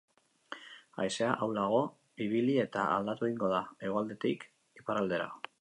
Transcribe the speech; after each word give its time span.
Haizea 1.01 1.27
ahulago 1.47 1.83
ibili 2.27 2.57
eta 2.63 2.89
aldatu 2.97 3.31
egingo 3.31 3.55
da, 3.55 3.63
hegoaldetik 3.85 4.51
iparraldera. 4.83 5.35